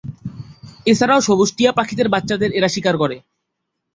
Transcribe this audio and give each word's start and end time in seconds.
এছাড়াও 0.85 1.19
সবুজ 1.21 1.49
টিয়া 1.57 1.71
পাখিদের 1.77 2.07
বাচ্চাদের 2.09 2.51
এরা 2.57 2.69
শিকার 2.75 2.95
করে। 2.97 3.17